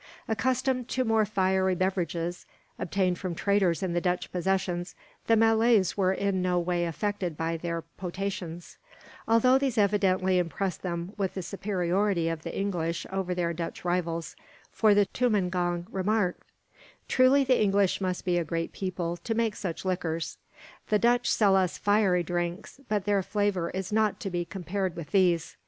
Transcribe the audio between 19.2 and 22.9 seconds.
make such liquors. The Dutch sell us fiery drinks,